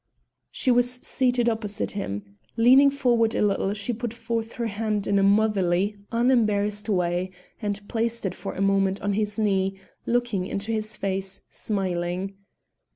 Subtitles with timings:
[0.49, 2.23] She was seated opposite him.
[2.57, 7.29] Leaning forward a little, she put forth her hand in a motherly, unembarrassed way,
[7.61, 12.33] and placed it for a moment on his knee, looking into his face, smiling.